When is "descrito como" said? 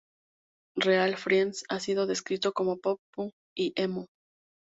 2.07-2.77